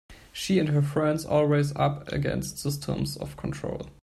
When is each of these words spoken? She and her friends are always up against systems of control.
She 0.33 0.57
and 0.57 0.69
her 0.69 0.81
friends 0.81 1.27
are 1.27 1.41
always 1.43 1.75
up 1.75 2.11
against 2.11 2.57
systems 2.57 3.15
of 3.17 3.37
control. 3.37 3.91